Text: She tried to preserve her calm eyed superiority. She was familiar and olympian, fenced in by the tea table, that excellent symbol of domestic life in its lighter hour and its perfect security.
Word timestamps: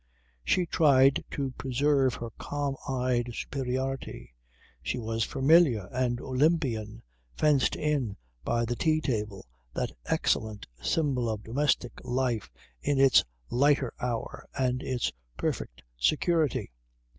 She 0.43 0.65
tried 0.65 1.23
to 1.29 1.51
preserve 1.59 2.15
her 2.15 2.31
calm 2.39 2.75
eyed 2.89 3.35
superiority. 3.35 4.33
She 4.81 4.97
was 4.97 5.23
familiar 5.23 5.87
and 5.91 6.19
olympian, 6.19 7.03
fenced 7.35 7.75
in 7.75 8.17
by 8.43 8.65
the 8.65 8.75
tea 8.75 8.99
table, 8.99 9.45
that 9.75 9.91
excellent 10.05 10.65
symbol 10.81 11.29
of 11.29 11.43
domestic 11.43 11.91
life 12.03 12.49
in 12.81 12.99
its 12.99 13.23
lighter 13.51 13.93
hour 13.99 14.47
and 14.57 14.81
its 14.81 15.11
perfect 15.37 15.83
security. 15.99 16.71